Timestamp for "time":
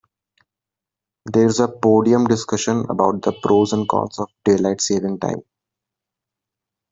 5.19-5.41